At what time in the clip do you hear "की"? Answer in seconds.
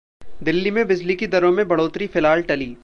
1.15-1.27